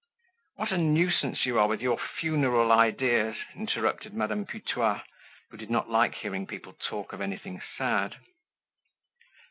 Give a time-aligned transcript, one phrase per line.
[0.55, 5.03] "What a nuisance you are with your funeral ideas!" interrupted Madame Putois
[5.51, 8.15] who did not like hearing people talk of anything sad.